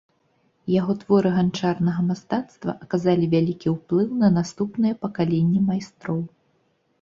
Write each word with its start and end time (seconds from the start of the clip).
Яго 0.75 0.93
творы 1.01 1.29
ганчарнага 1.35 2.01
мастацтва 2.07 2.71
аказалі 2.85 3.29
вялікі 3.35 3.67
ўплыў 3.75 4.09
на 4.23 4.29
наступныя 4.39 4.99
пакаленні 5.05 5.59
майстроў. 5.69 6.19